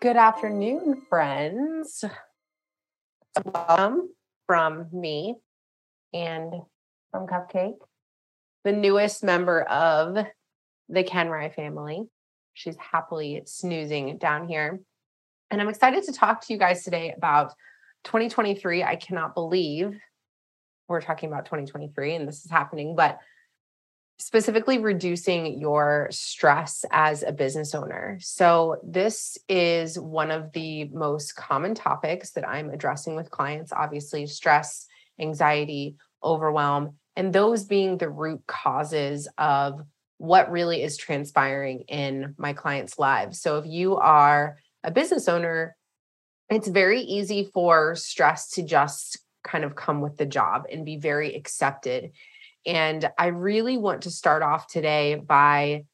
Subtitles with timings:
[0.00, 2.06] Good afternoon, friends.
[3.44, 4.08] Welcome
[4.46, 5.34] from me
[6.14, 6.54] and
[7.10, 7.76] from Cupcake,
[8.64, 10.14] the newest member of
[10.88, 12.04] the Koenreich family.
[12.54, 14.80] She's happily snoozing down here.
[15.50, 17.52] And I'm excited to talk to you guys today about
[18.04, 18.82] 2023.
[18.82, 20.00] I cannot believe
[20.88, 23.18] we're talking about 2023 and this is happening, but
[24.20, 28.18] specifically reducing your stress as a business owner.
[28.20, 34.26] So, this is one of the most common topics that I'm addressing with clients obviously,
[34.26, 34.86] stress,
[35.18, 39.80] anxiety, overwhelm, and those being the root causes of
[40.18, 43.40] what really is transpiring in my clients' lives.
[43.40, 45.76] So, if you are a business owner,
[46.50, 50.98] it's very easy for stress to just kind of come with the job and be
[50.98, 52.10] very accepted
[52.66, 55.84] and I really want to start off today by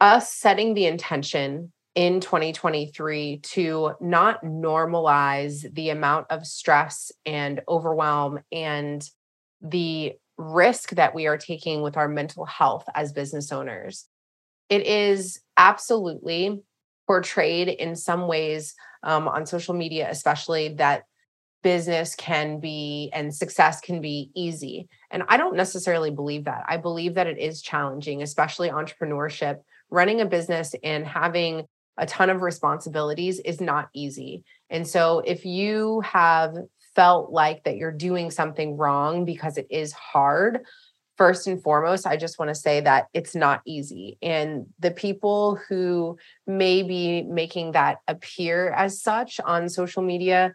[0.00, 8.40] us setting the intention in 2023 to not normalize the amount of stress and overwhelm
[8.50, 9.08] and
[9.62, 14.06] the risk that we are taking with our mental health as business owners.
[14.68, 16.62] It is absolutely
[17.06, 21.04] portrayed in some ways um, on social media, especially that
[21.64, 24.86] business can be and success can be easy.
[25.10, 26.62] And I don't necessarily believe that.
[26.68, 29.56] I believe that it is challenging, especially entrepreneurship.
[29.90, 31.66] Running a business and having
[31.96, 34.44] a ton of responsibilities is not easy.
[34.70, 36.54] And so if you have
[36.94, 40.60] felt like that you're doing something wrong because it is hard,
[41.16, 44.18] first and foremost, I just want to say that it's not easy.
[44.20, 50.54] And the people who may be making that appear as such on social media,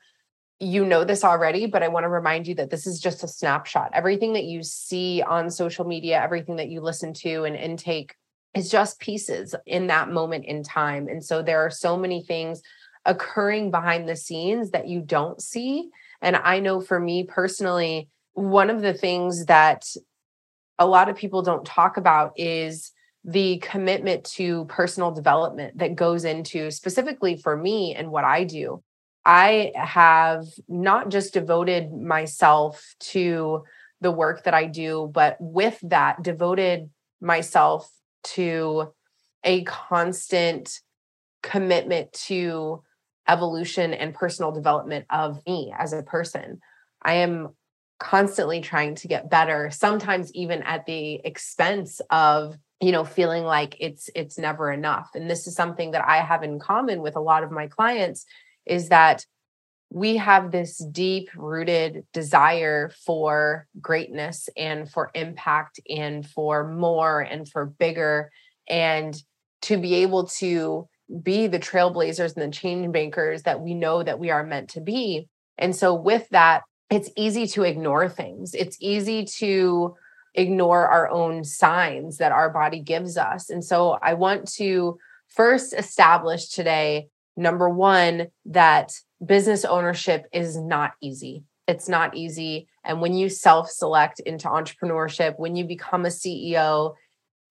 [0.60, 3.28] you know this already, but I want to remind you that this is just a
[3.28, 3.92] snapshot.
[3.94, 8.16] Everything that you see on social media, everything that you listen to and intake
[8.54, 11.08] is just pieces in that moment in time.
[11.08, 12.62] And so there are so many things
[13.06, 15.90] occurring behind the scenes that you don't see.
[16.22, 19.86] And I know for me personally, one of the things that
[20.78, 22.92] a lot of people don't talk about is
[23.24, 28.82] the commitment to personal development that goes into specifically for me and what I do.
[29.32, 33.64] I have not just devoted myself to
[34.02, 36.90] the work that I do, but with that, devoted
[37.22, 37.88] myself
[38.24, 38.92] to
[39.44, 40.80] a constant
[41.44, 42.82] commitment to
[43.28, 46.60] evolution and personal development of me as a person.
[47.00, 47.50] I am
[48.00, 53.76] constantly trying to get better, sometimes even at the expense of you know feeling like
[53.80, 57.20] it's it's never enough and this is something that i have in common with a
[57.20, 58.26] lot of my clients
[58.70, 59.26] is that
[59.92, 67.50] we have this deep rooted desire for greatness and for impact and for more and
[67.50, 68.32] for bigger
[68.70, 69.22] and
[69.64, 70.88] to be able to
[71.24, 74.82] be the trailblazers and the change makers that we know that we are meant to
[74.82, 75.28] be.
[75.58, 78.56] And so with that it's easy to ignore things.
[78.56, 79.96] It's easy to
[80.34, 83.50] ignore our own signs that our body gives us.
[83.50, 84.98] And so i want to
[85.28, 87.08] first establish today
[87.40, 88.92] number one, that
[89.26, 91.44] business ownership is not easy.
[91.68, 92.68] It's not easy.
[92.84, 96.96] And when you self select into entrepreneurship, when you become a CEO,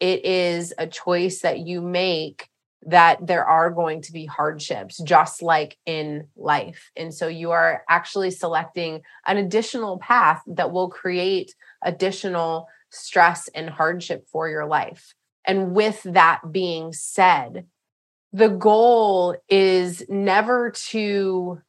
[0.01, 2.49] it is a choice that you make
[2.83, 6.91] that there are going to be hardships, just like in life.
[6.97, 11.55] And so you are actually selecting an additional path that will create
[11.85, 15.15] additional stress and hardship for your life.
[15.45, 17.67] And with that being said,
[18.33, 21.61] the goal is never to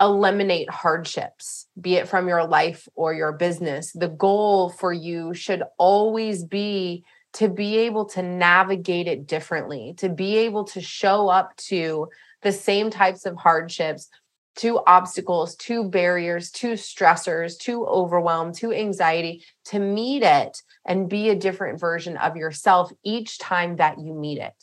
[0.00, 3.92] eliminate hardships, be it from your life or your business.
[3.92, 10.08] The goal for you should always be to be able to navigate it differently, to
[10.08, 12.08] be able to show up to
[12.42, 14.08] the same types of hardships,
[14.56, 21.28] to obstacles, to barriers, to stressors, to overwhelm, to anxiety, to meet it and be
[21.28, 24.54] a different version of yourself each time that you meet it.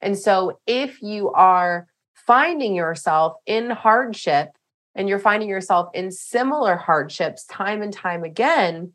[0.00, 4.50] And so if you are finding yourself in hardship
[4.94, 8.92] and you're finding yourself in similar hardships time and time again,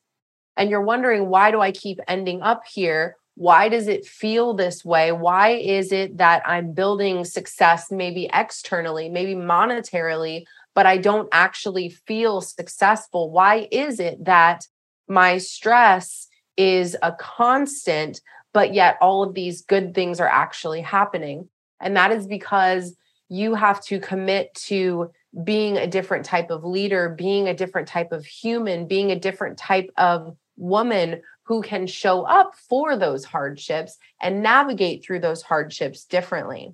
[0.55, 3.17] and you're wondering, why do I keep ending up here?
[3.35, 5.11] why does it feel this way?
[5.11, 10.44] Why is it that I'm building success maybe externally, maybe monetarily,
[10.75, 13.31] but I don't actually feel successful?
[13.31, 14.67] Why is it that
[15.07, 16.27] my stress
[16.57, 18.21] is a constant,
[18.53, 21.50] but yet all of these good things are actually happening?
[21.81, 22.95] And that is because
[23.29, 25.11] you have to commit to
[25.44, 29.57] being a different type of leader, being a different type of human, being a different
[29.57, 36.05] type of woman who can show up for those hardships and navigate through those hardships
[36.05, 36.73] differently.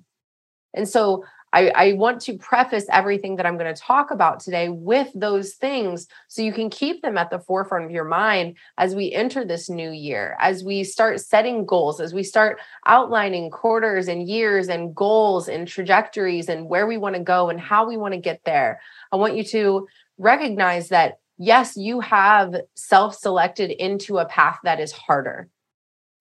[0.74, 4.68] And so I, I, want to preface everything that I'm going to talk about today
[4.68, 8.94] with those things so you can keep them at the forefront of your mind as
[8.94, 14.06] we enter this new year, as we start setting goals, as we start outlining quarters
[14.06, 17.96] and years and goals and trajectories and where we want to go and how we
[17.96, 18.80] want to get there.
[19.10, 19.88] I want you to
[20.18, 25.48] recognize that yes, you have self selected into a path that is harder.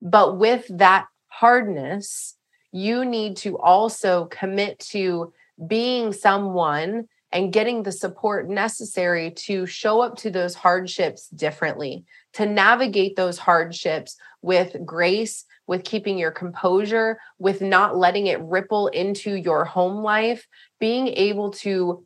[0.01, 2.35] But with that hardness,
[2.71, 5.33] you need to also commit to
[5.67, 12.45] being someone and getting the support necessary to show up to those hardships differently, to
[12.45, 19.35] navigate those hardships with grace, with keeping your composure, with not letting it ripple into
[19.35, 20.47] your home life,
[20.79, 22.03] being able to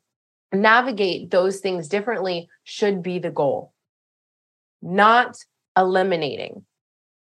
[0.52, 3.74] navigate those things differently should be the goal,
[4.82, 5.36] not
[5.78, 6.66] eliminating,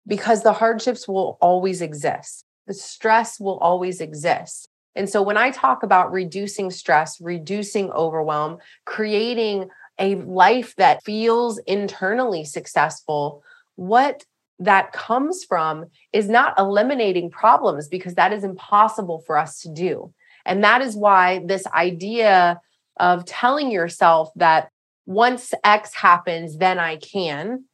[0.06, 2.45] because the hardships will always exist.
[2.66, 4.68] The stress will always exist.
[4.94, 9.68] And so when I talk about reducing stress, reducing overwhelm, creating
[9.98, 13.42] a life that feels internally successful,
[13.76, 14.24] what
[14.58, 20.12] that comes from is not eliminating problems because that is impossible for us to do.
[20.46, 22.60] And that is why this idea
[22.98, 24.70] of telling yourself that
[25.04, 27.64] once X happens, then I can,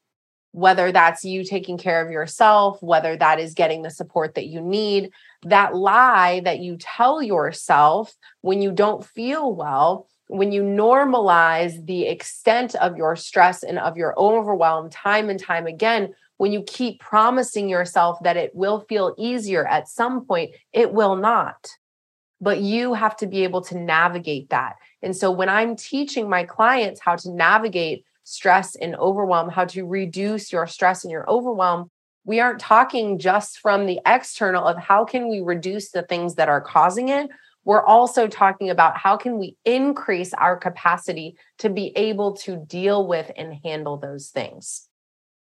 [0.53, 4.61] whether that's you taking care of yourself, whether that is getting the support that you
[4.61, 5.11] need,
[5.45, 12.07] that lie that you tell yourself when you don't feel well, when you normalize the
[12.07, 17.01] extent of your stress and of your overwhelm time and time again, when you keep
[17.01, 21.69] promising yourself that it will feel easier at some point, it will not.
[22.41, 24.77] But you have to be able to navigate that.
[25.03, 29.85] And so when I'm teaching my clients how to navigate stress and overwhelm, how to
[29.85, 31.91] reduce your stress and your overwhelm,
[32.25, 36.49] we aren't talking just from the external of how can we reduce the things that
[36.49, 37.29] are causing it.
[37.65, 43.07] We're also talking about how can we increase our capacity to be able to deal
[43.07, 44.89] with and handle those things.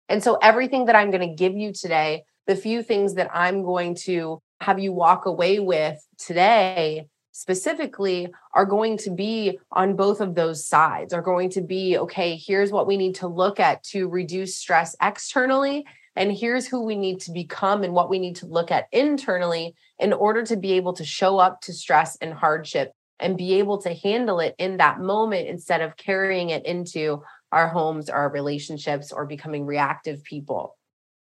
[0.09, 3.63] And so everything that I'm going to give you today, the few things that I'm
[3.63, 10.21] going to have you walk away with today specifically are going to be on both
[10.21, 13.83] of those sides are going to be okay here's what we need to look at
[13.83, 15.85] to reduce stress externally
[16.15, 19.73] and here's who we need to become and what we need to look at internally
[19.99, 23.81] in order to be able to show up to stress and hardship and be able
[23.81, 29.11] to handle it in that moment instead of carrying it into our homes our relationships
[29.11, 30.77] or becoming reactive people.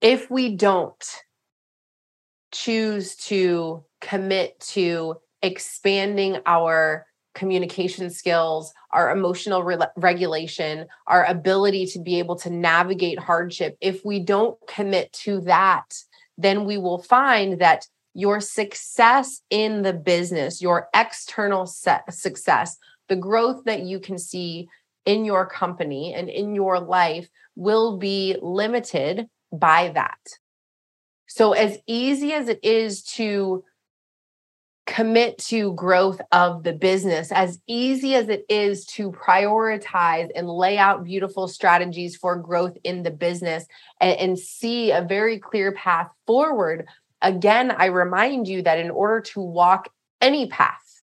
[0.02, 1.04] If we don't
[2.52, 7.06] choose to commit to expanding our
[7.36, 14.04] communication skills, our emotional re- regulation, our ability to be able to navigate hardship, if
[14.04, 15.96] we don't commit to that,
[16.38, 23.64] then we will find that your success in the business, your external success, the growth
[23.66, 24.68] that you can see
[25.06, 30.20] in your company and in your life will be limited by that.
[31.28, 33.64] So, as easy as it is to
[34.90, 37.32] commit to growth of the business.
[37.32, 43.04] As easy as it is to prioritize and lay out beautiful strategies for growth in
[43.04, 43.66] the business
[44.02, 46.88] and, and, see a very clear path forward
[47.22, 49.90] again i remind you that in order to walk
[50.22, 51.02] any path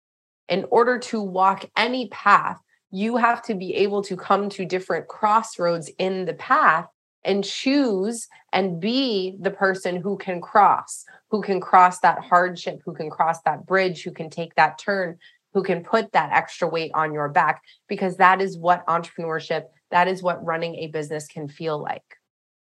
[0.48, 2.58] in order to walk any path
[2.90, 6.86] you have to be able to come to different crossroads in the path
[7.28, 12.94] and choose and be the person who can cross, who can cross that hardship, who
[12.94, 15.18] can cross that bridge, who can take that turn,
[15.52, 20.08] who can put that extra weight on your back, because that is what entrepreneurship, that
[20.08, 22.16] is what running a business can feel like.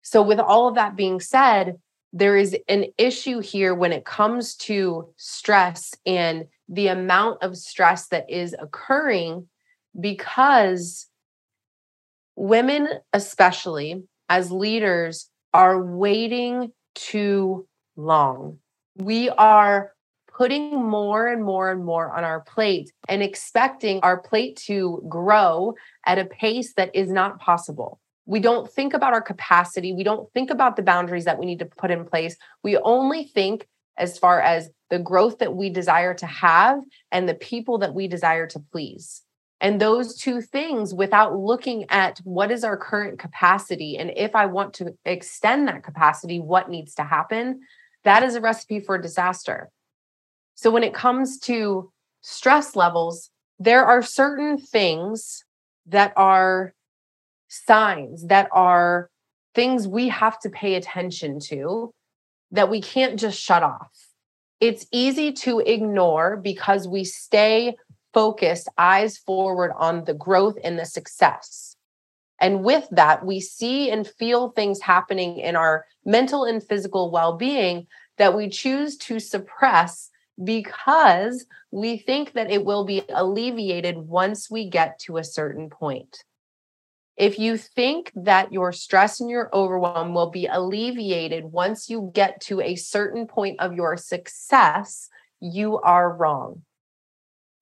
[0.02, 1.78] So, with all of that being said,
[2.12, 8.09] there is an issue here when it comes to stress and the amount of stress
[8.09, 9.49] that is occurring
[9.99, 11.07] because
[12.35, 18.58] women, especially, as leaders are waiting too long.
[18.96, 19.92] We are
[20.32, 25.75] putting more and more and more on our plate and expecting our plate to grow
[26.06, 28.00] at a pace that is not possible.
[28.25, 29.92] We don't think about our capacity.
[29.92, 32.37] We don't think about the boundaries that we need to put in place.
[32.62, 33.66] We only think
[33.99, 38.06] as far as the growth that we desire to have and the people that we
[38.06, 39.22] desire to please.
[39.60, 44.46] And those two things, without looking at what is our current capacity and if I
[44.46, 47.60] want to extend that capacity, what needs to happen,
[48.04, 49.70] that is a recipe for disaster.
[50.54, 55.44] So when it comes to stress levels, there are certain things
[55.86, 56.74] that are
[57.48, 59.10] signs, that are
[59.54, 61.92] things we have to pay attention to
[62.52, 63.90] that we can't just shut off.
[64.60, 67.76] It's easy to ignore because we stay
[68.12, 71.76] focused, eyes forward on the growth and the success.
[72.40, 77.36] And with that, we see and feel things happening in our mental and physical well
[77.36, 77.86] being
[78.16, 80.10] that we choose to suppress
[80.42, 86.24] because we think that it will be alleviated once we get to a certain point.
[87.16, 92.40] If you think that your stress and your overwhelm will be alleviated once you get
[92.42, 96.62] to a certain point of your success, you are wrong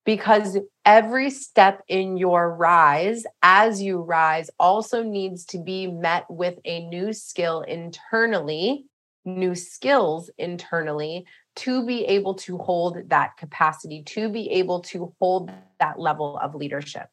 [0.08, 6.54] because every step in your rise as you rise also needs to be met with
[6.64, 8.86] a new skill internally,
[9.26, 15.50] new skills internally to be able to hold that capacity, to be able to hold
[15.78, 17.08] that level of leadership.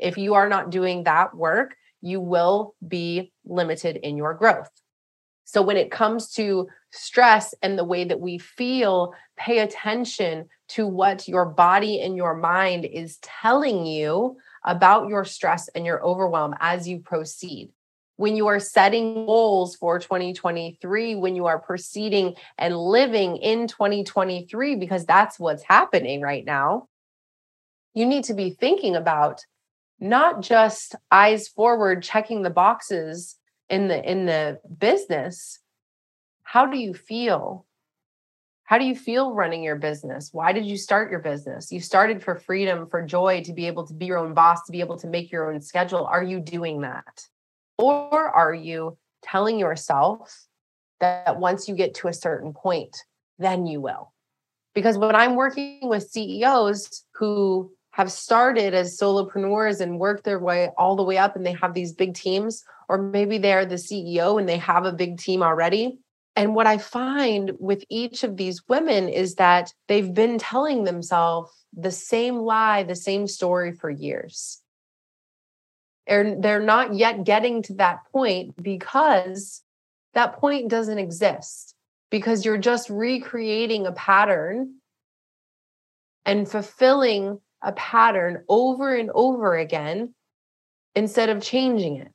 [0.00, 4.70] If you are not doing that work, you will be limited in your growth.
[5.44, 10.86] So, when it comes to stress and the way that we feel, pay attention to
[10.86, 16.54] what your body and your mind is telling you about your stress and your overwhelm
[16.60, 17.70] as you proceed.
[18.16, 24.76] When you are setting goals for 2023, when you are proceeding and living in 2023,
[24.76, 26.88] because that's what's happening right now,
[27.92, 29.44] you need to be thinking about
[30.00, 33.36] not just eyes forward checking the boxes
[33.70, 35.60] in the in the business
[36.44, 37.66] how do you feel?
[38.62, 40.30] How do you feel running your business?
[40.32, 41.72] Why did you start your business?
[41.72, 44.72] You started for freedom for joy to be able to be your own boss to
[44.72, 46.06] be able to make your own schedule.
[46.06, 47.26] Are you doing that?
[47.76, 50.46] Or are you telling yourself
[51.00, 52.96] that once you get to a certain point
[53.38, 54.12] then you will?
[54.74, 60.68] Because when i'm working with ceos who have started as solopreneurs and worked their way
[60.76, 64.36] all the way up and they have these big teams or maybe they're the CEO
[64.36, 66.00] and they have a big team already.
[66.34, 71.52] And what I find with each of these women is that they've been telling themselves
[71.72, 74.60] the same lie, the same story for years.
[76.04, 79.62] And they're not yet getting to that point because
[80.14, 81.76] that point doesn't exist,
[82.10, 84.78] because you're just recreating a pattern
[86.26, 90.14] and fulfilling a pattern over and over again
[90.94, 92.08] instead of changing it.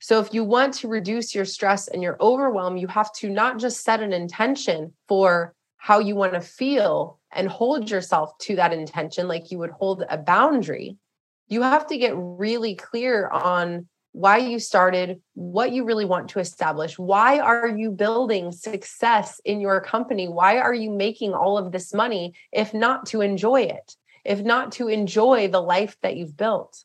[0.00, 3.58] So, if you want to reduce your stress and your overwhelm, you have to not
[3.58, 8.72] just set an intention for how you want to feel and hold yourself to that
[8.72, 10.96] intention like you would hold a boundary.
[11.48, 16.40] You have to get really clear on why you started, what you really want to
[16.40, 16.98] establish.
[16.98, 20.28] Why are you building success in your company?
[20.28, 23.94] Why are you making all of this money if not to enjoy it,
[24.28, 26.84] if not to enjoy the life that you've built?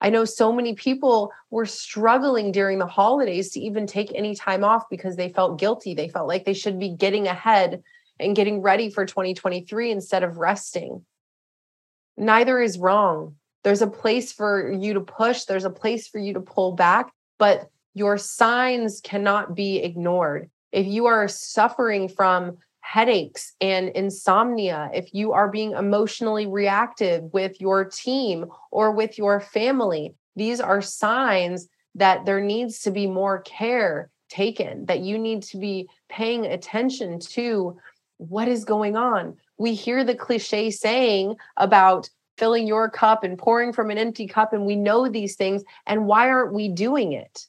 [0.00, 4.62] I know so many people were struggling during the holidays to even take any time
[4.62, 5.92] off because they felt guilty.
[5.92, 7.82] They felt like they should be getting ahead
[8.20, 11.04] and getting ready for 2023 instead of resting.
[12.16, 13.34] Neither is wrong.
[13.64, 17.12] There's a place for you to push, there's a place for you to pull back,
[17.38, 20.48] but your signs cannot be ignored.
[20.70, 22.58] If you are suffering from
[22.90, 29.38] headaches and insomnia, if you are being emotionally reactive with your team or with your
[29.38, 35.40] family, these are signs that there needs to be more care taken, that you need
[35.40, 37.78] to be paying attention to
[38.16, 39.36] what is going on.
[39.56, 44.52] We hear the cliche saying about filling your cup and pouring from an empty cup,
[44.52, 45.62] and we know these things.
[45.86, 47.46] And why aren't we doing it?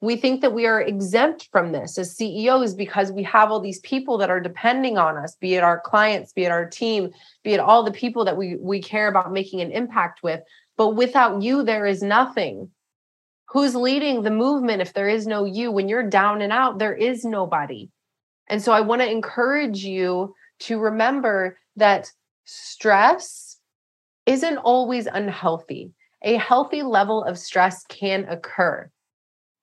[0.00, 3.80] We think that we are exempt from this as CEOs because we have all these
[3.80, 7.10] people that are depending on us, be it our clients, be it our team,
[7.42, 10.40] be it all the people that we we care about making an impact with.
[10.76, 12.70] But without you, there is nothing.
[13.48, 15.72] Who's leading the movement if there is no you?
[15.72, 17.88] When you're down and out, there is nobody.
[18.48, 22.12] And so I want to encourage you to remember that
[22.44, 23.58] stress
[24.26, 25.92] isn't always unhealthy.
[26.22, 28.90] A healthy level of stress can occur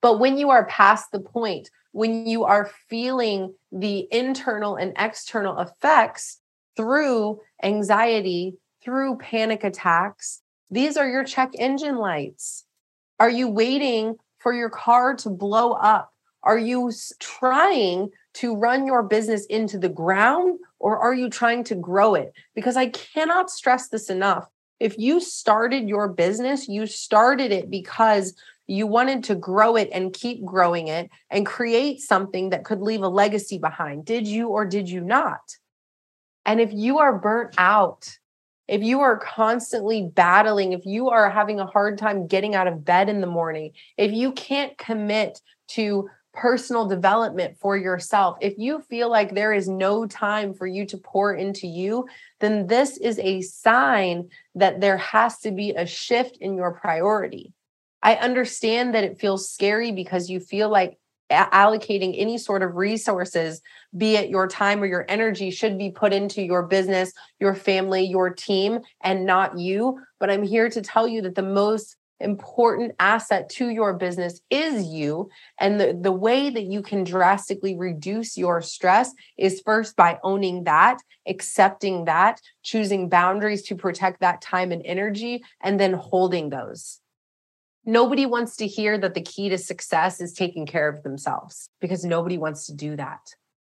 [0.03, 5.57] but when you are past the point, when you are feeling the internal and external
[5.59, 6.41] effects
[6.75, 12.65] through anxiety, through panic attacks, these are your check engine lights.
[13.17, 16.11] Are you waiting for your car to blow up?
[16.43, 21.75] Are you trying to run your business into the ground or are you trying to
[21.75, 22.33] grow it?
[22.55, 24.49] Because I cannot stress this enough.
[24.81, 28.33] If you started your business, you started it because
[28.67, 33.01] you wanted to grow it and keep growing it and create something that could leave
[33.01, 34.05] a legacy behind.
[34.05, 35.41] Did you or did you not?
[36.45, 38.09] And if you are burnt out,
[38.67, 42.85] if you are constantly battling, if you are having a hard time getting out of
[42.85, 48.79] bed in the morning, if you can't commit to personal development for yourself, if you
[48.89, 52.07] feel like there is no time for you to pour into you,
[52.39, 57.53] then this is a sign that there has to be a shift in your priority.
[58.03, 60.97] I understand that it feels scary because you feel like
[61.31, 63.61] allocating any sort of resources,
[63.95, 68.03] be it your time or your energy, should be put into your business, your family,
[68.03, 69.99] your team, and not you.
[70.19, 74.85] But I'm here to tell you that the most important asset to your business is
[74.85, 75.29] you.
[75.59, 80.65] And the, the way that you can drastically reduce your stress is first by owning
[80.65, 86.99] that, accepting that, choosing boundaries to protect that time and energy, and then holding those.
[87.85, 92.05] Nobody wants to hear that the key to success is taking care of themselves because
[92.05, 93.19] nobody wants to do that.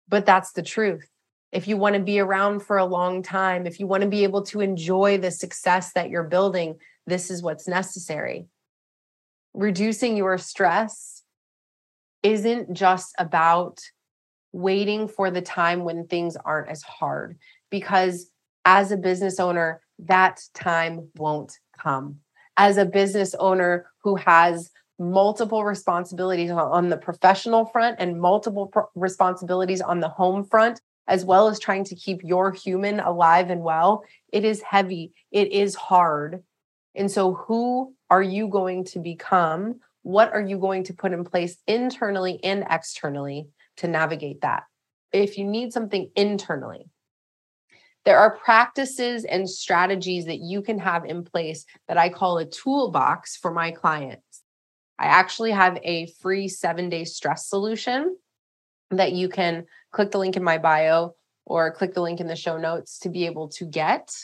[0.08, 1.08] But that's the truth.
[1.52, 4.24] If you want to be around for a long time, if you want to be
[4.24, 8.48] able to enjoy the success that you're building, this is what's necessary.
[9.54, 11.22] Reducing your stress
[12.22, 13.80] isn't just about
[14.52, 17.38] waiting for the time when things aren't as hard,
[17.70, 18.30] because
[18.64, 22.18] as a business owner, that time won't come.
[22.56, 29.80] As a business owner who has multiple responsibilities on the professional front and multiple responsibilities
[29.80, 34.04] on the home front, as well as trying to keep your human alive and well,
[34.32, 36.42] it is heavy, it is hard.
[36.94, 39.80] And so, who are you going to become?
[40.02, 44.64] What are you going to put in place internally and externally to navigate that?
[45.12, 46.86] If you need something internally,
[48.04, 52.44] there are practices and strategies that you can have in place that I call a
[52.44, 54.42] toolbox for my clients.
[54.98, 58.16] I actually have a free seven day stress solution
[58.90, 61.14] that you can click the link in my bio
[61.46, 64.14] or click the link in the show notes to be able to get.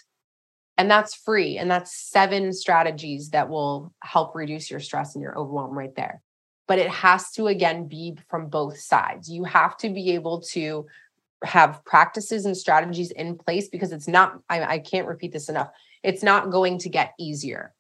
[0.76, 1.58] And that's free.
[1.58, 6.22] And that's seven strategies that will help reduce your stress and your overwhelm right there.
[6.68, 9.28] But it has to, again, be from both sides.
[9.28, 10.86] You have to be able to
[11.44, 15.68] have practices and strategies in place because it's not, I, I can't repeat this enough.
[16.02, 17.74] It's not going to get easier.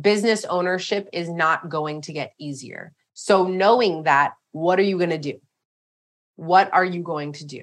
[0.00, 2.92] Business ownership is not going to get easier.
[3.14, 5.38] So, knowing that, what are you going to do?
[6.36, 7.62] What are you going to do?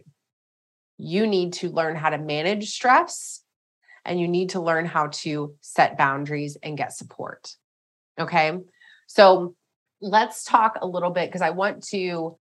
[0.97, 3.41] You need to learn how to manage stress
[4.05, 7.55] and you need to learn how to set boundaries and get support.
[8.19, 8.57] Okay.
[9.07, 9.55] So
[10.01, 12.37] let's talk a little bit because I want to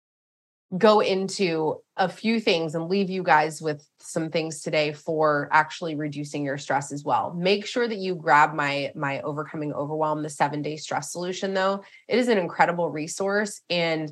[0.78, 5.96] go into a few things and leave you guys with some things today for actually
[5.96, 7.34] reducing your stress as well.
[7.34, 11.84] Make sure that you grab my my overcoming overwhelm the 7-day stress solution though.
[12.08, 14.12] It is an incredible resource and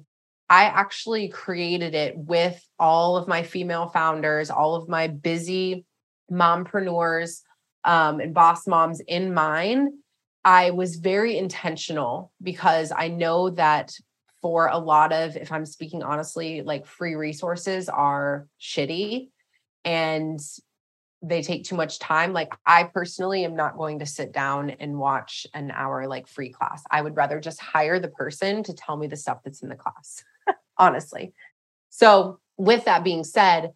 [0.50, 5.86] I actually created it with all of my female founders, all of my busy
[6.32, 7.42] mompreneurs
[7.84, 9.90] um, and boss moms in mind,
[10.46, 13.94] I was very intentional because I know that
[14.44, 19.30] for a lot of, if I'm speaking honestly, like free resources are shitty
[19.86, 20.40] and
[21.22, 22.34] they take too much time.
[22.34, 26.52] Like I personally am not going to sit down and watch an hour like free
[26.52, 26.84] class.
[26.92, 29.76] I would rather just hire the person to tell me the stuff that's in the
[29.76, 30.24] class,
[30.78, 31.34] honestly.
[31.90, 33.72] So, with that being said,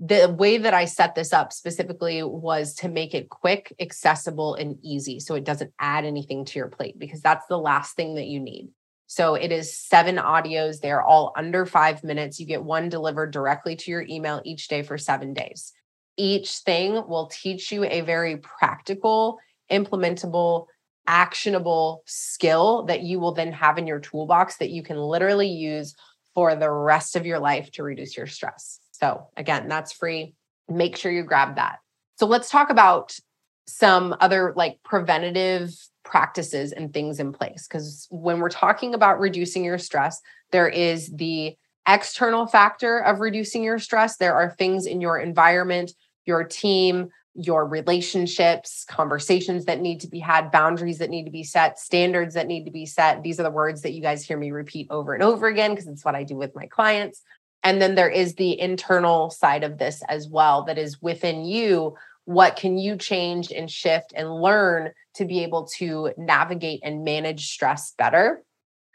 [0.00, 4.78] the way that I set this up specifically was to make it quick, accessible, and
[4.82, 5.18] easy.
[5.18, 8.38] So it doesn't add anything to your plate because that's the last thing that you
[8.38, 8.68] need.
[9.08, 10.80] So it is seven audios.
[10.80, 12.38] They're all under five minutes.
[12.38, 15.72] You get one delivered directly to your email each day for seven days.
[16.18, 19.38] Each thing will teach you a very practical,
[19.72, 20.66] implementable,
[21.06, 25.94] actionable skill that you will then have in your toolbox that you can literally use
[26.34, 28.78] for the rest of your life to reduce your stress.
[28.92, 30.34] So, again, that's free.
[30.68, 31.78] Make sure you grab that.
[32.18, 33.18] So, let's talk about
[33.66, 35.74] some other like preventative
[36.08, 37.68] practices and things in place.
[37.68, 43.62] Because when we're talking about reducing your stress, there is the external factor of reducing
[43.62, 44.16] your stress.
[44.16, 45.92] There are things in your environment,
[46.24, 51.44] your team, your relationships, conversations that need to be had, boundaries that need to be
[51.44, 53.22] set, standards that need to be set.
[53.22, 55.86] These are the words that you guys hear me repeat over and over again because
[55.86, 57.22] it's what I do with my clients.
[57.62, 61.96] And then there is the internal side of this as well that is within you.
[62.28, 67.48] What can you change and shift and learn to be able to navigate and manage
[67.48, 68.44] stress better?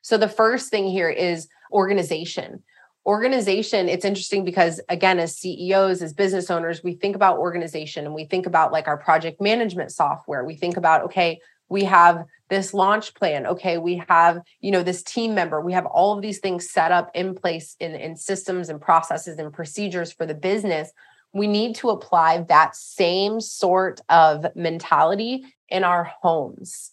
[0.03, 2.61] So the first thing here is organization.
[3.07, 8.13] Organization, it's interesting because again, as CEOs, as business owners, we think about organization and
[8.13, 10.45] we think about like our project management software.
[10.45, 15.01] We think about, okay, we have this launch plan okay we have you know this
[15.01, 18.69] team member we have all of these things set up in place in, in systems
[18.69, 20.91] and processes and procedures for the business
[21.33, 26.91] we need to apply that same sort of mentality in our homes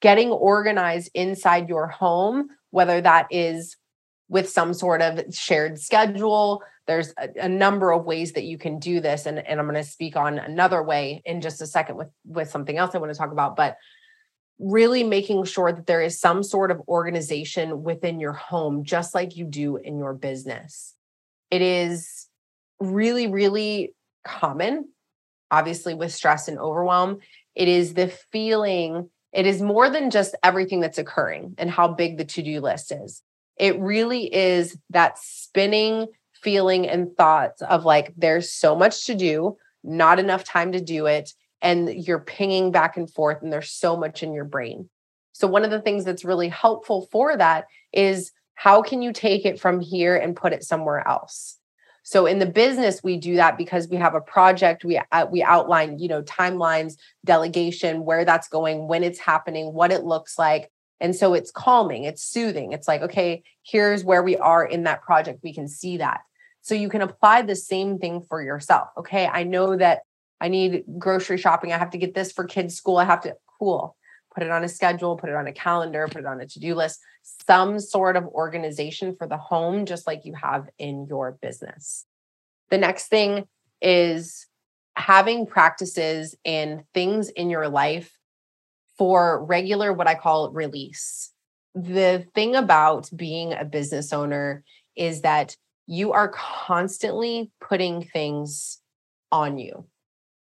[0.00, 3.76] getting organized inside your home whether that is
[4.28, 8.78] with some sort of shared schedule there's a, a, number of ways that you can
[8.78, 11.96] do this and, and i'm going to speak on another way in just a second
[11.96, 13.76] with with something else i want to talk about but
[14.58, 19.36] really making sure that there is some sort of organization within your home, just like
[19.36, 20.94] you do in your business.
[21.50, 22.23] It is
[22.84, 23.94] really, really
[24.26, 24.88] common,
[25.50, 27.18] obviously, with stress and overwhelm.
[27.54, 32.18] It is the feeling, it is more than just everything that's occurring and how big
[32.18, 33.22] the to do list is.
[33.56, 39.56] It really is that spinning feeling and thoughts of like, there's so much to do,
[39.82, 41.32] not enough time to do it
[41.64, 44.88] and you're pinging back and forth and there's so much in your brain.
[45.32, 49.44] So one of the things that's really helpful for that is how can you take
[49.44, 51.58] it from here and put it somewhere else?
[52.04, 55.42] So in the business we do that because we have a project we uh, we
[55.42, 60.70] outline, you know, timelines, delegation, where that's going, when it's happening, what it looks like.
[61.00, 62.72] And so it's calming, it's soothing.
[62.72, 65.40] It's like, okay, here's where we are in that project.
[65.42, 66.20] We can see that.
[66.60, 68.88] So you can apply the same thing for yourself.
[68.98, 70.02] Okay, I know that
[70.40, 71.72] I need grocery shopping.
[71.72, 72.98] I have to get this for kids' school.
[72.98, 73.96] I have to, cool.
[74.34, 76.60] Put it on a schedule, put it on a calendar, put it on a to
[76.60, 77.00] do list,
[77.46, 82.04] some sort of organization for the home, just like you have in your business.
[82.70, 83.46] The next thing
[83.80, 84.46] is
[84.96, 88.16] having practices and things in your life
[88.98, 91.32] for regular, what I call release.
[91.74, 94.64] The thing about being a business owner
[94.96, 98.80] is that you are constantly putting things
[99.30, 99.86] on you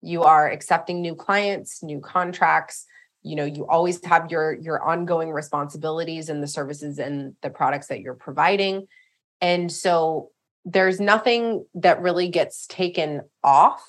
[0.03, 2.87] you are accepting new clients new contracts
[3.27, 7.89] you know you always have your your ongoing responsibilities and the services and the products
[7.89, 8.87] that you're providing
[9.41, 10.31] and so
[10.65, 13.83] there's nothing that really gets taken off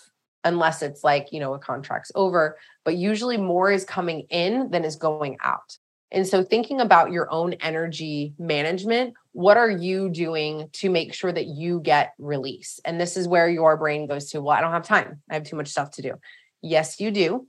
[0.43, 4.83] unless it's like you know a contract's over but usually more is coming in than
[4.83, 5.77] is going out
[6.11, 11.31] and so, thinking about your own energy management, what are you doing to make sure
[11.31, 12.79] that you get release?
[12.85, 15.21] And this is where your brain goes to, well, I don't have time.
[15.29, 16.13] I have too much stuff to do.
[16.61, 17.47] Yes, you do.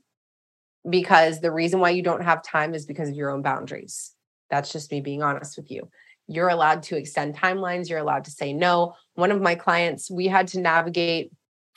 [0.89, 4.13] Because the reason why you don't have time is because of your own boundaries.
[4.51, 5.91] That's just me being honest with you.
[6.27, 8.95] You're allowed to extend timelines, you're allowed to say no.
[9.15, 11.33] One of my clients, we had to navigate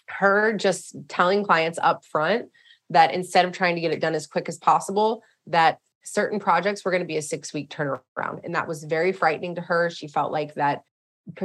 [0.07, 2.49] her just telling clients up front
[2.89, 6.83] that instead of trying to get it done as quick as possible, that certain projects
[6.83, 8.43] were going to be a six week turnaround.
[8.43, 9.89] And that was very frightening to her.
[9.89, 10.83] She felt like that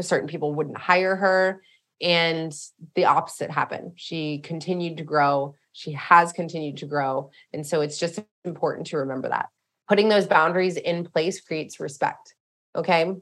[0.01, 1.63] certain people wouldn't hire her.
[2.01, 2.53] And
[2.95, 3.93] the opposite happened.
[3.97, 5.55] She continued to grow.
[5.77, 7.31] She has continued to grow.
[7.53, 9.51] And so it's just important to remember that.
[9.89, 12.35] Putting those boundaries in place creates respect.
[12.75, 13.15] Okay.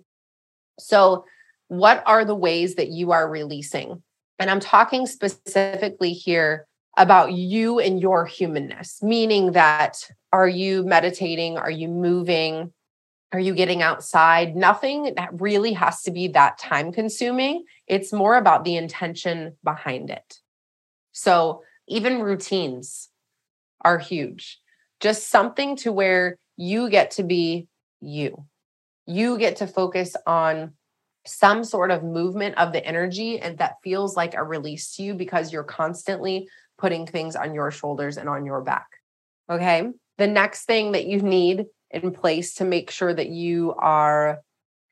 [0.79, 1.25] So,
[1.67, 4.05] what are the ways that you are releasing?
[4.39, 11.59] And I'm talking specifically here about you and your humanness, meaning that are you meditating?
[11.59, 12.73] Are you moving?
[13.33, 14.55] Are you getting outside?
[14.55, 17.65] Nothing that really has to be that time consuming.
[17.89, 20.39] It's more about the intention behind it.
[21.11, 23.09] So, even routines
[23.81, 24.59] are huge.
[25.01, 27.69] Just something to where you get to be
[28.01, 28.47] you.
[29.07, 30.73] You get to focus on
[31.27, 35.15] some sort of movement of the energy and that feels like a release to you
[35.15, 38.87] because you're constantly putting things on your shoulders and on your back.
[39.51, 39.91] Okay.
[40.19, 44.41] The next thing that you need in place to make sure that you are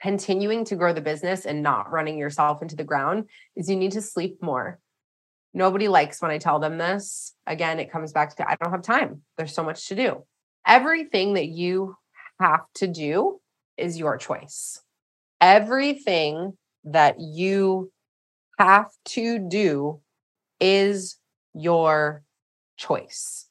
[0.01, 3.93] continuing to grow the business and not running yourself into the ground is you need
[3.93, 4.79] to sleep more.
[5.55, 7.35] Nobody likes when I tell them this.
[7.47, 9.23] Again, it comes back to I don't have time.
[9.37, 10.25] There's so much to do.
[10.67, 11.97] Everything that you
[12.41, 13.41] have to do
[13.77, 14.81] is your choice.
[15.41, 17.91] Everything that you
[18.59, 20.01] have to do
[20.61, 21.19] is
[21.55, 22.23] your
[22.77, 23.49] choice.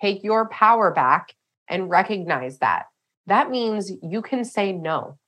[0.00, 1.34] Take your power back
[1.68, 2.86] and recognize that.
[3.26, 5.18] That means you can say no.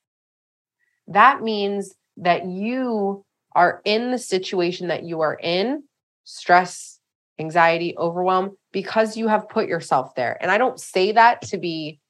[1.07, 5.85] That means that you are in the situation that you are in,
[6.25, 6.99] stress,
[7.39, 10.37] anxiety, overwhelm, because you have put yourself there.
[10.41, 12.01] And I don't say that to be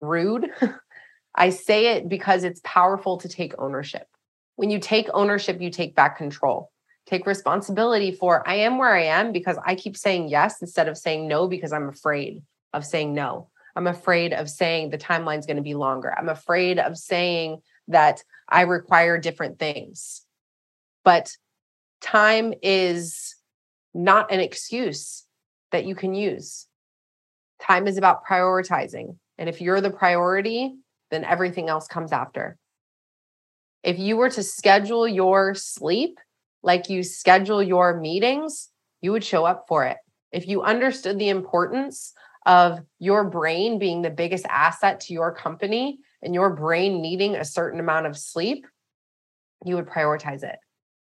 [0.00, 0.50] rude.
[1.34, 4.06] I say it because it's powerful to take ownership.
[4.56, 6.72] When you take ownership, you take back control
[7.06, 10.96] take responsibility for I am where I am because I keep saying yes instead of
[10.96, 12.42] saying no because I'm afraid
[12.72, 13.48] of saying no.
[13.74, 16.14] I'm afraid of saying the timeline's going to be longer.
[16.16, 20.22] I'm afraid of saying that I require different things.
[21.04, 21.36] But
[22.00, 23.36] time is
[23.94, 25.24] not an excuse
[25.70, 26.66] that you can use.
[27.60, 29.16] Time is about prioritizing.
[29.38, 30.74] And if you're the priority,
[31.10, 32.56] then everything else comes after.
[33.82, 36.18] If you were to schedule your sleep
[36.62, 38.68] like you schedule your meetings,
[39.00, 39.96] you would show up for it.
[40.30, 42.14] If you understood the importance
[42.46, 47.44] of your brain being the biggest asset to your company and your brain needing a
[47.44, 48.66] certain amount of sleep,
[49.64, 50.58] you would prioritize it.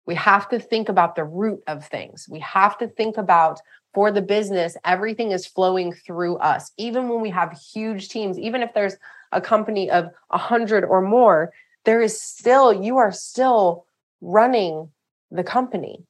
[0.07, 2.27] We have to think about the root of things.
[2.29, 3.61] We have to think about
[3.95, 6.73] for the business, everything is flowing through us.
[6.79, 8.97] Even when we have huge teams, even if there's
[9.33, 11.53] a company of a hundred or more,
[11.85, 13.85] there is still, you are still
[14.23, 14.89] running
[15.31, 16.05] the company.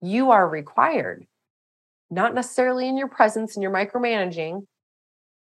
[0.00, 1.26] You are required,
[2.10, 4.66] not necessarily in your presence and your micromanaging,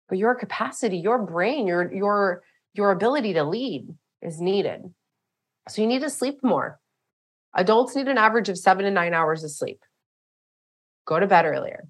[0.08, 2.42] but your capacity, your brain, your your
[2.74, 4.94] your ability to lead is needed.
[5.68, 6.80] So you need to sleep more.
[7.56, 9.82] Adults need an average of seven to nine hours of sleep.
[11.06, 11.88] Go to bed earlier.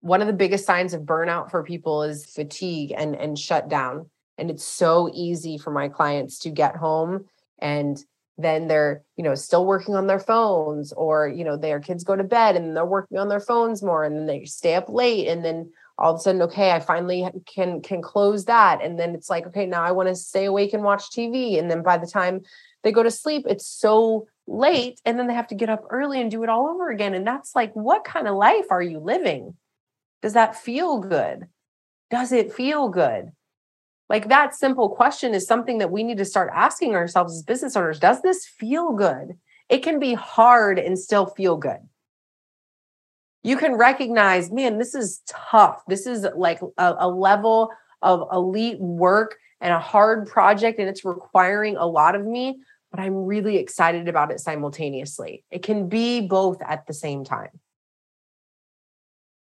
[0.00, 4.08] One of the biggest signs of burnout for people is fatigue and, and shut down.
[4.38, 7.26] And it's so easy for my clients to get home
[7.58, 8.02] and
[8.38, 12.14] then they're you know still working on their phones or you know their kids go
[12.14, 15.26] to bed and they're working on their phones more and then they stay up late
[15.26, 18.82] and then all of a sudden okay i finally can can close that.
[18.82, 21.70] And then it's like okay now i want to stay awake and watch tv and
[21.70, 22.42] then by the time
[22.82, 26.20] they go to sleep it's so late and then they have to get up early
[26.20, 27.14] and do it all over again.
[27.14, 29.54] And that's like what kind of life are you living?
[30.22, 31.46] Does that feel good?
[32.10, 33.32] Does it feel good?
[34.08, 37.76] Like that simple question is something that we need to start asking ourselves as business
[37.76, 38.00] owners.
[38.00, 39.38] Does this feel good?
[39.68, 41.80] It can be hard and still feel good.
[43.48, 45.82] You can recognize, man, this is tough.
[45.88, 47.70] This is like a, a level
[48.02, 53.00] of elite work and a hard project, and it's requiring a lot of me, but
[53.00, 55.44] I'm really excited about it simultaneously.
[55.50, 57.48] It can be both at the same time.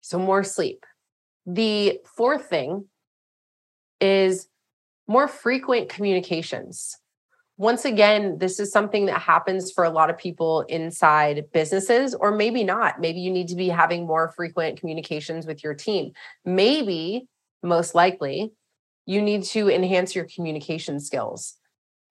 [0.02, 0.84] So, more sleep.
[1.46, 2.84] The fourth thing
[4.02, 4.48] is
[5.06, 6.98] more frequent communications.
[7.58, 12.30] Once again, this is something that happens for a lot of people inside businesses, or
[12.30, 13.00] maybe not.
[13.00, 16.12] Maybe you need to be having more frequent communications with your team.
[16.44, 17.26] Maybe,
[17.64, 18.52] most likely,
[19.06, 21.56] you need to enhance your communication skills.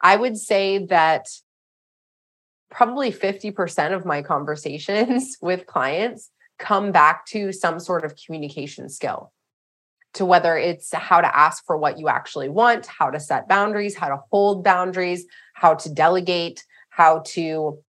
[0.01, 1.27] I would say that
[2.69, 6.29] probably 50% of my conversations with clients
[6.59, 9.31] come back to some sort of communication skill
[10.17, 13.95] to whether it's how to ask for what you actually want, how to set boundaries,
[13.95, 17.79] how to hold boundaries, how to delegate, how to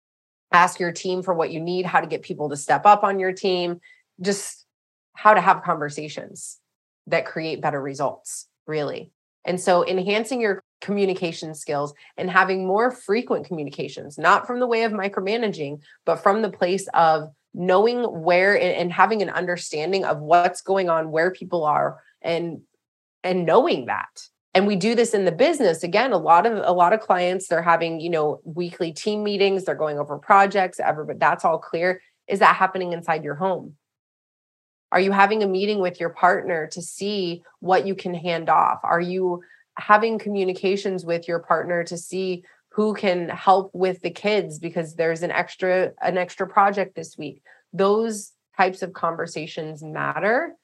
[0.53, 3.19] ask your team for what you need, how to get people to step up on
[3.19, 3.81] your team,
[4.21, 4.67] just
[5.15, 6.61] how to have conversations
[7.07, 9.11] that create better results, really.
[9.47, 14.83] And so enhancing your communication skills and having more frequent communications, not from the way
[14.83, 20.61] of micromanaging, but from the place of knowing where and having an understanding of what's
[20.61, 22.61] going on, where people are, and
[23.25, 24.23] and knowing that.
[24.55, 25.83] And we do this in the business.
[25.83, 29.65] Again a lot of a lot of clients they're having you know weekly team meetings
[29.65, 32.01] they're going over projects everybody that's all clear.
[32.27, 33.75] Is that happening inside your home?
[34.91, 38.81] Are you having a meeting with your partner to see what you can hand off?
[38.83, 39.43] Are you
[39.79, 42.45] having communications with your partner to see
[42.79, 47.43] who can help with the kids because there's an extra an extra project this week
[47.73, 50.55] those types of conversations matter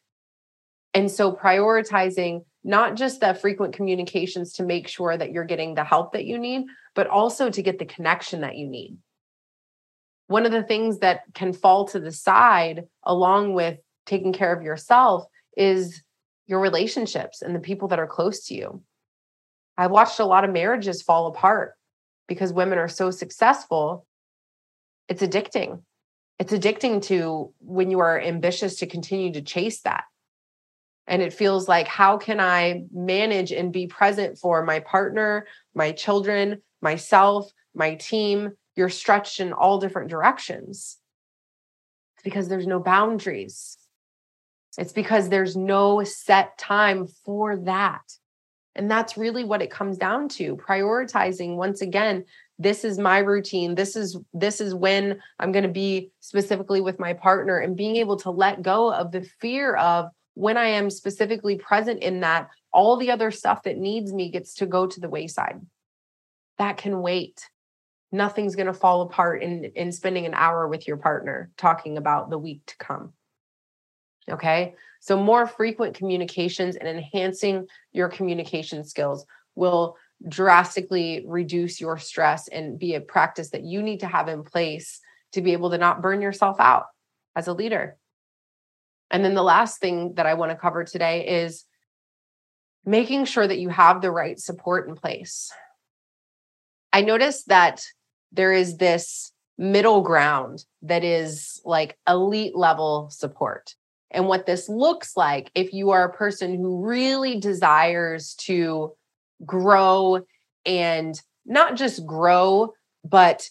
[0.95, 5.83] and so prioritizing not just the frequent communications to make sure that you're getting the
[5.83, 8.97] help that you need, but also to get the connection that you need.
[10.29, 14.63] One of the things that can fall to the side along with taking care of
[14.63, 15.25] yourself
[15.57, 16.01] is
[16.47, 18.83] your relationships and the people that are close to you.
[19.77, 21.75] I watched a lot of marriages fall apart
[22.29, 24.07] because women are so successful.
[25.09, 25.83] It's addicting.
[26.39, 30.05] It's addicting to when you are ambitious to continue to chase that
[31.07, 35.93] and it feels like how can i manage and be present for my partner my
[35.93, 40.99] children myself my team you're stretched in all different directions
[42.15, 43.77] it's because there's no boundaries
[44.79, 48.03] it's because there's no set time for that
[48.77, 52.25] and that's really what it comes down to prioritizing once again
[52.59, 56.99] this is my routine this is this is when i'm going to be specifically with
[56.99, 60.91] my partner and being able to let go of the fear of when I am
[60.91, 65.01] specifically present in that, all the other stuff that needs me gets to go to
[65.01, 65.61] the wayside.
[66.59, 67.49] That can wait.
[68.13, 72.31] Nothing's going to fall apart in, in spending an hour with your partner talking about
[72.31, 73.13] the week to come.
[74.29, 74.75] Okay.
[75.05, 82.79] So, more frequent communications and enhancing your communication skills will drastically reduce your stress and
[82.79, 86.01] be a practice that you need to have in place to be able to not
[86.01, 86.87] burn yourself out
[87.37, 87.99] as a leader.
[89.11, 91.67] And then the last thing that I want to cover today is
[92.87, 95.53] making sure that you have the right support in place.
[96.95, 97.85] I noticed that
[98.33, 103.75] there is this middle ground that is like elite level support.
[104.15, 108.93] And what this looks like if you are a person who really desires to
[109.45, 110.21] grow
[110.65, 112.73] and not just grow,
[113.05, 113.51] but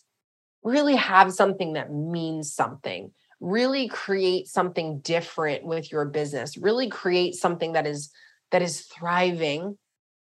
[0.63, 7.35] really have something that means something, really create something different with your business, really create
[7.35, 8.09] something that is
[8.51, 9.77] that is thriving.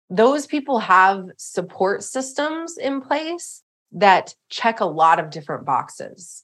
[0.10, 6.43] Those people have support systems in place that check a lot of different boxes.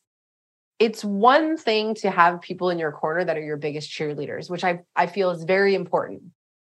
[0.80, 4.64] It's one thing to have people in your corner that are your biggest cheerleaders, which
[4.64, 6.22] I, I feel is very important.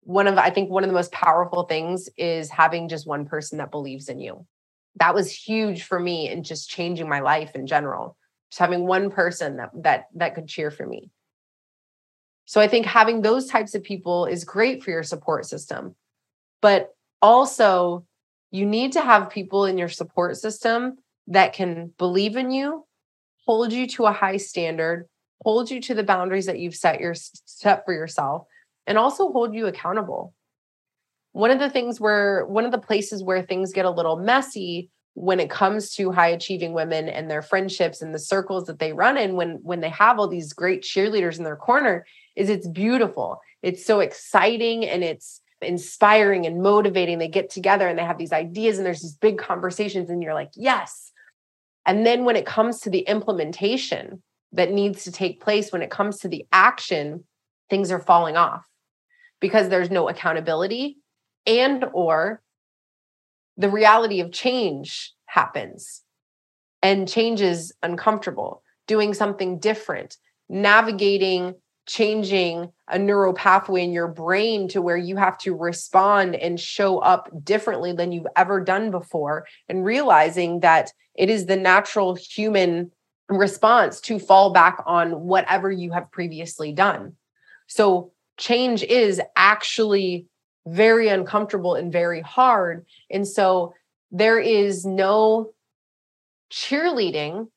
[0.02, 3.58] One of, I think, one of the most powerful things is having just one person
[3.58, 4.46] that believes in you.
[4.96, 8.16] That was huge for me and just changing my life in general.
[8.50, 11.10] Just having one person that that that could cheer for me.
[12.44, 15.96] So I think having those types of people is great for your support system.
[16.60, 18.04] But also
[18.50, 22.86] you need to have people in your support system that can believe in you,
[23.46, 25.08] hold you to a high standard,
[25.42, 28.46] hold you to the boundaries that you've set your set for yourself,
[28.86, 30.34] and also hold you accountable.
[31.32, 34.90] One of the things where one of the places where things get a little messy
[35.14, 38.92] when it comes to high achieving women and their friendships and the circles that they
[38.92, 42.04] run in when when they have all these great cheerleaders in their corner
[42.36, 43.40] is it's beautiful.
[43.62, 47.18] It's so exciting and it's inspiring and motivating.
[47.18, 50.34] They get together and they have these ideas and there's these big conversations, and you're
[50.34, 51.12] like, yes.
[51.86, 55.90] And then when it comes to the implementation that needs to take place, when it
[55.90, 57.24] comes to the action,
[57.68, 58.66] things are falling off
[59.40, 60.98] because there's no accountability
[61.46, 62.42] and or
[63.56, 66.02] the reality of change happens
[66.82, 68.62] and change is uncomfortable.
[68.86, 70.16] Doing something different
[70.48, 71.54] navigating
[71.86, 76.98] changing a neural pathway in your brain to where you have to respond and show
[76.98, 82.90] up differently than you've ever done before and realizing that it is the natural human
[83.28, 87.14] response to fall back on whatever you have previously done.
[87.66, 90.26] So change is actually
[90.66, 92.86] very uncomfortable and very hard.
[93.10, 93.74] And so
[94.10, 95.52] there is no
[96.50, 97.48] cheerleading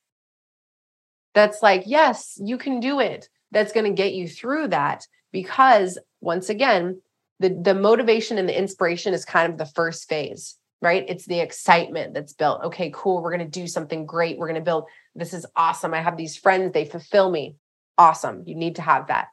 [1.36, 6.00] that's like yes you can do it that's going to get you through that because
[6.20, 7.00] once again
[7.40, 11.06] the the motivation and the inspiration is kind of the first phase right?
[11.08, 14.56] It's the excitement that's built okay cool we're going to do something great we're going
[14.60, 14.86] to build
[15.16, 17.56] this is awesome i have these friends they fulfill me.
[17.98, 19.28] Awesome you need to have that.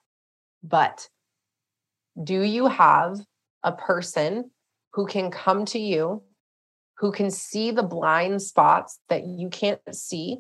[0.63, 1.09] But
[2.23, 3.19] do you have
[3.63, 4.51] a person
[4.93, 6.23] who can come to you
[6.99, 10.39] who can see the blind spots that you can't see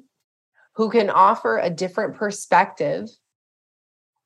[0.77, 3.09] who can offer a different perspective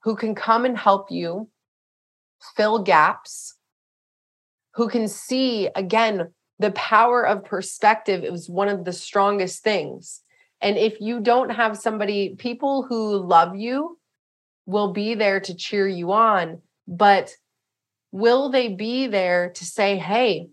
[0.03, 1.49] who can come and help you
[2.57, 3.55] fill gaps,
[4.75, 10.21] who can see again the power of perspective is one of the strongest things.
[10.61, 13.99] And if you don't have somebody, people who love you
[14.67, 17.33] will be there to cheer you on, but
[18.11, 20.49] will they be there to say, hey,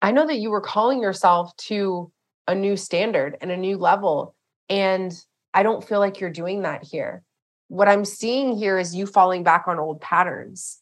[0.00, 2.10] I know that you were calling yourself to
[2.48, 4.34] a new standard and a new level,
[4.68, 5.12] and
[5.54, 7.22] I don't feel like you're doing that here
[7.72, 10.78] what I'm seeing here is you falling back on old patterns.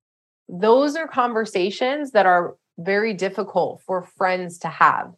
[0.48, 5.12] Those are conversations that are very difficult for friends to have,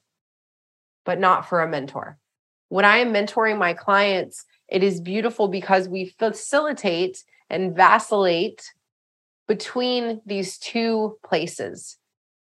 [1.05, 2.18] but not for a mentor.
[2.68, 8.72] When I am mentoring my clients, it is beautiful because we facilitate and vacillate
[9.46, 11.98] between these two places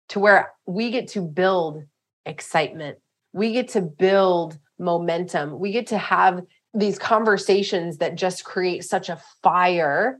[0.08, 1.82] to where we get to build
[2.24, 2.98] excitement.
[3.32, 5.58] We get to build momentum.
[5.58, 6.42] We get to have
[6.74, 10.18] these conversations that just create such a fire,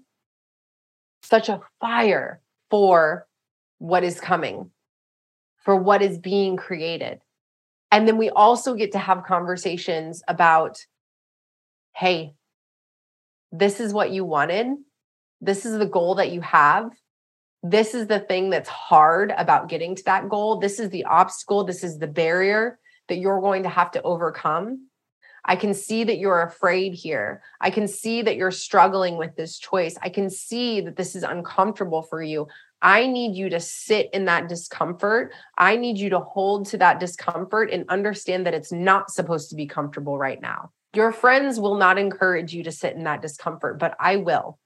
[1.23, 2.41] such a fire
[2.71, 3.27] for
[3.79, 4.71] what is coming,
[5.65, 7.21] for what is being created.
[7.91, 10.79] And then we also get to have conversations about
[11.95, 12.35] hey,
[13.53, 14.67] this is what you wanted.
[15.43, 16.91] This is the goal that you have.
[17.63, 20.59] This is the thing that's hard about getting to that goal.
[20.59, 21.65] This is the obstacle.
[21.65, 24.89] This is the barrier that you're going to have to overcome.
[25.45, 27.43] I can see that you're afraid here.
[27.61, 29.97] I can see that you're struggling with this choice.
[30.01, 32.47] I can see that this is uncomfortable for you.
[32.83, 35.33] I need you to sit in that discomfort.
[35.57, 39.57] I need you to hold to that discomfort and understand that it's not supposed to
[39.57, 40.73] be comfortable right now.
[40.95, 44.59] Your friends will not encourage you to sit in that discomfort, but I will.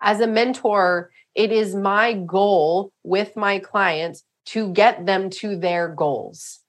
[0.00, 5.88] As a mentor, it is my goal with my clients to get them to their
[5.88, 6.61] goals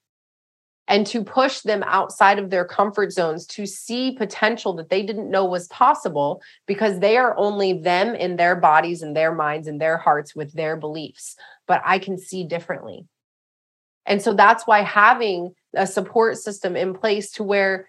[0.88, 5.32] and to push them outside of their comfort zones to see potential that they didn't
[5.32, 9.80] know was possible because they are only them in their bodies and their minds and
[9.80, 11.36] their hearts with their beliefs.
[11.68, 13.06] But I can see differently.
[14.06, 17.88] And so that's why having a support system in place to where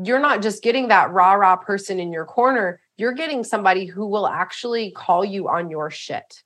[0.00, 4.06] you're not just getting that rah rah person in your corner, you're getting somebody who
[4.06, 6.42] will actually call you on your shit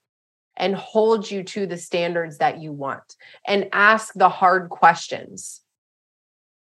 [0.57, 3.15] and hold you to the standards that you want
[3.47, 5.61] and ask the hard questions.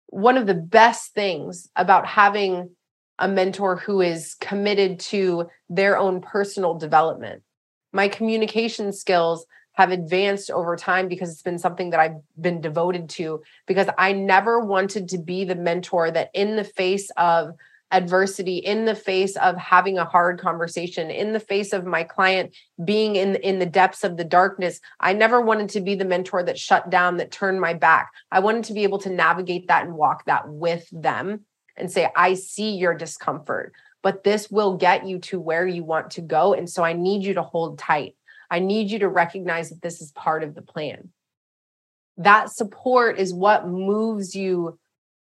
[0.09, 2.71] One of the best things about having
[3.19, 7.43] a mentor who is committed to their own personal development.
[7.91, 13.09] My communication skills have advanced over time because it's been something that I've been devoted
[13.11, 17.51] to because I never wanted to be the mentor that in the face of
[17.91, 22.55] adversity in the face of having a hard conversation in the face of my client
[22.85, 26.43] being in in the depths of the darkness i never wanted to be the mentor
[26.43, 29.85] that shut down that turned my back i wanted to be able to navigate that
[29.85, 31.41] and walk that with them
[31.77, 36.11] and say i see your discomfort but this will get you to where you want
[36.11, 38.15] to go and so i need you to hold tight
[38.49, 41.09] I need you to recognize that this is part of the plan.
[42.17, 44.77] That support is what moves you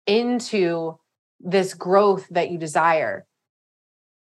[0.05, 0.99] into
[1.43, 3.25] this growth that you desire.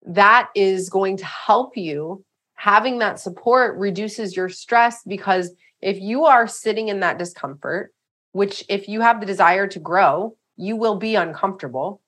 [0.05, 2.23] That is going to help you.
[2.55, 5.51] Having that support reduces your stress because
[5.81, 7.93] if you are sitting in that discomfort,
[8.31, 12.01] which if you have the desire to grow, you will be uncomfortable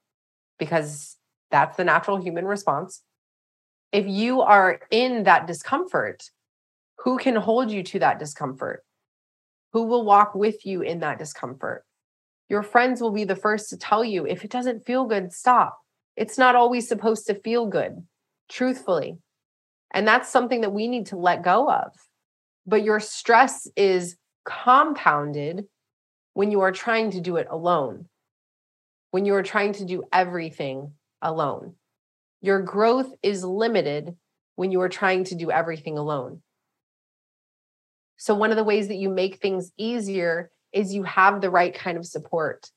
[0.60, 1.18] because
[1.52, 3.02] that's the natural human response.
[3.92, 6.30] If you are in that discomfort,
[7.00, 8.84] who can hold you to that discomfort?
[9.74, 11.86] Who will walk with you in that discomfort?
[12.50, 15.80] Your friends will be the first to tell you if it doesn't feel good, stop.
[16.16, 18.06] It's not always supposed to feel good,
[18.50, 19.18] truthfully.
[19.94, 21.92] And that's something that we need to let go of.
[22.66, 25.66] But your stress is compounded
[26.34, 28.08] when you are trying to do it alone,
[29.12, 31.76] when you are trying to do everything alone.
[32.42, 34.16] Your growth is limited
[34.56, 36.42] when you are trying to do everything alone.
[38.18, 41.74] So, one of the ways that you make things easier is you have the right
[41.74, 42.70] kind of support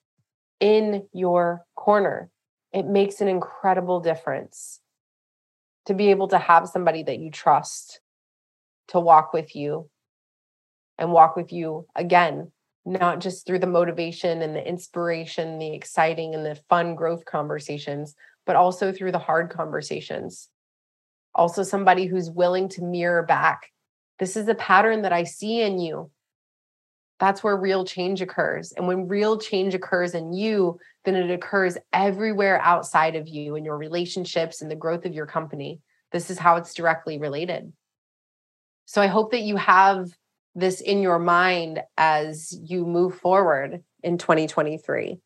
[0.61, 2.31] in your corner.
[2.73, 4.81] It makes an incredible difference
[5.87, 8.01] to be able to have somebody that you trust
[8.89, 9.91] to walk with you
[10.97, 12.53] and walk with you again,
[12.87, 18.15] not just through the motivation and the inspiration, the exciting and the fun growth conversations,
[18.47, 20.49] but also through the hard conversations.
[21.35, 23.71] Also, somebody who's willing to mirror back
[24.19, 26.11] this is a pattern that I see in you.
[27.19, 28.73] That's where real change occurs.
[28.73, 33.65] And when real change occurs in you, then it occurs everywhere outside of you in
[33.65, 35.81] your relationships and the growth of your company.
[36.13, 37.73] This is how it's directly related.
[38.87, 40.11] So I hope that you have
[40.55, 45.19] this in your mind as you move forward in 2023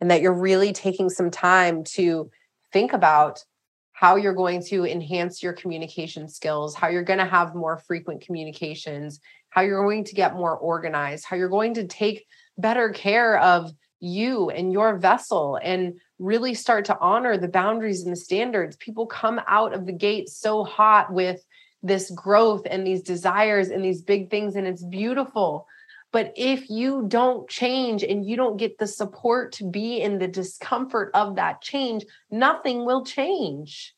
[0.00, 2.30] and that you're really taking some time to
[2.72, 3.44] think about
[3.92, 8.20] how you're going to enhance your communication skills, how you're going to have more frequent
[8.20, 9.20] communications,
[9.56, 12.26] how you're going to get more organized, how you're going to take
[12.58, 18.12] better care of you and your vessel and really start to honor the boundaries and
[18.12, 18.76] the standards.
[18.76, 21.42] People come out of the gate so hot with
[21.82, 25.66] this growth and these desires and these big things, and it's beautiful.
[26.12, 30.28] But if you don't change and you don't get the support to be in the
[30.28, 33.94] discomfort of that change, nothing will change.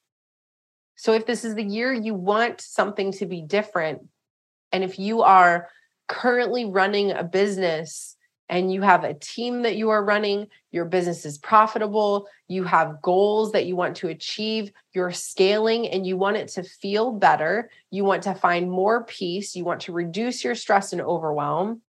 [0.94, 4.02] So if this is the year you want something to be different,
[4.72, 5.68] and if you are
[6.08, 8.16] currently running a business
[8.48, 13.02] and you have a team that you are running, your business is profitable, you have
[13.02, 17.70] goals that you want to achieve, you're scaling and you want it to feel better,
[17.90, 21.82] you want to find more peace, you want to reduce your stress and overwhelm,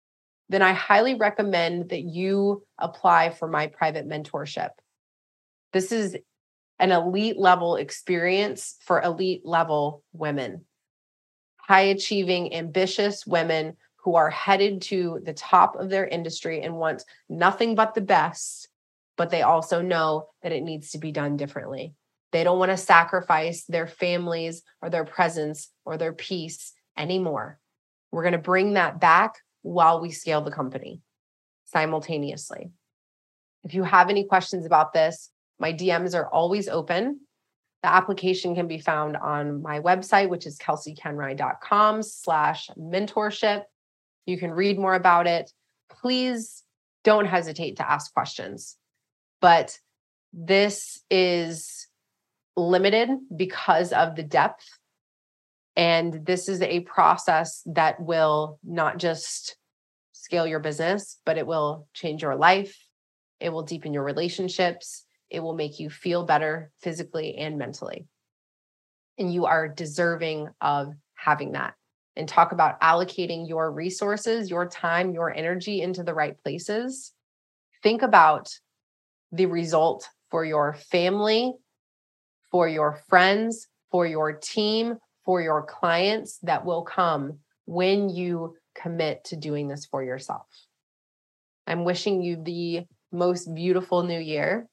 [0.50, 4.70] then I highly recommend that you apply for my private mentorship.
[5.72, 6.18] This is
[6.80, 10.66] an elite level experience for elite level women,
[11.70, 17.04] high achieving, ambitious women who are headed to the top of their industry and want
[17.30, 18.68] nothing but the best,
[19.18, 21.94] but they also know that it needs to be done differently.
[22.32, 27.60] They don't want to sacrifice their families or their presence or their peace anymore.
[28.12, 31.02] We're going to bring that back while we scale the company
[31.66, 32.72] simultaneously.
[33.64, 37.20] If you have any questions about this, my DMs are always open.
[37.84, 43.64] The application can be found on my website, which is kelseakoenreich.com slash mentorship.
[44.26, 45.52] You can read more about it.
[45.90, 46.64] Please
[47.04, 48.78] don't hesitate to ask questions.
[49.42, 49.80] But
[50.34, 51.88] this is
[52.58, 54.68] limited because of the depth
[55.80, 59.56] And this is a process that will not just
[60.12, 62.78] scale your business, but it will change your life.
[63.40, 65.06] It will deepen your relationships.
[65.30, 68.08] It will make you feel better physically and mentally.
[69.18, 71.76] And you are deserving of having that.
[72.16, 77.14] And talk about allocating your resources, your time, your energy into the right places.
[77.82, 78.50] Think about
[79.32, 81.54] the result for your family,
[82.52, 89.24] for your friends, for your team, for your clients that will come when you commit
[89.26, 90.48] to doing this for yourself.
[91.68, 94.68] I'm wishing you the most beautiful new year.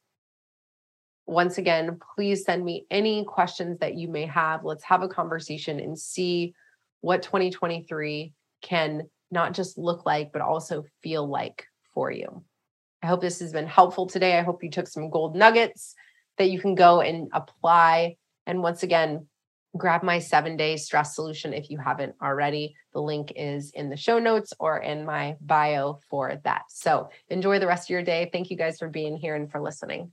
[1.26, 4.64] Once again, please send me any questions that you may have.
[4.64, 6.54] Let's have a conversation and see
[7.00, 12.44] what 2023 can not just look like, but also feel like for you.
[13.02, 14.38] I hope this has been helpful today.
[14.38, 15.94] I hope you took some gold nuggets
[16.38, 18.16] that you can go and apply.
[18.46, 19.26] And once again,
[19.76, 22.74] grab my seven day stress solution if you haven't already.
[22.92, 26.62] The link is in the show notes or in my bio for that.
[26.68, 28.30] So enjoy the rest of your day.
[28.32, 30.12] Thank you guys for being here and for listening.